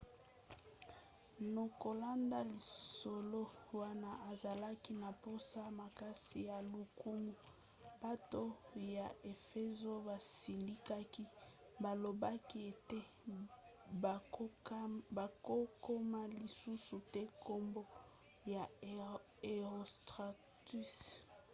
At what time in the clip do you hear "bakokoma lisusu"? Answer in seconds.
15.17-16.95